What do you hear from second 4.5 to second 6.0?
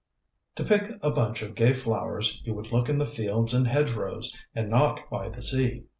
and not by the sea.